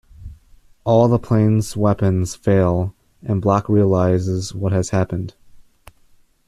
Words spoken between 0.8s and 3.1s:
All the planes' weapons fail